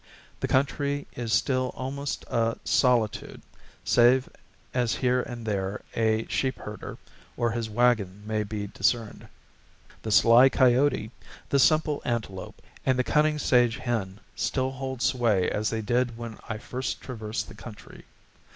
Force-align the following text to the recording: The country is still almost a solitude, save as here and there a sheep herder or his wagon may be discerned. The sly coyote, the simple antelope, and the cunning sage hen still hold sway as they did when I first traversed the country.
The 0.39 0.47
country 0.47 1.05
is 1.13 1.31
still 1.31 1.71
almost 1.75 2.25
a 2.27 2.57
solitude, 2.63 3.43
save 3.83 4.27
as 4.73 4.95
here 4.95 5.21
and 5.21 5.45
there 5.45 5.83
a 5.95 6.25
sheep 6.25 6.57
herder 6.57 6.97
or 7.37 7.51
his 7.51 7.69
wagon 7.69 8.23
may 8.25 8.41
be 8.41 8.65
discerned. 8.65 9.27
The 10.01 10.09
sly 10.09 10.49
coyote, 10.49 11.11
the 11.49 11.59
simple 11.59 12.01
antelope, 12.03 12.63
and 12.83 12.97
the 12.97 13.03
cunning 13.03 13.37
sage 13.37 13.77
hen 13.77 14.19
still 14.35 14.71
hold 14.71 15.03
sway 15.03 15.47
as 15.51 15.69
they 15.69 15.81
did 15.83 16.17
when 16.17 16.39
I 16.49 16.57
first 16.57 16.99
traversed 17.01 17.47
the 17.47 17.53
country. 17.53 18.05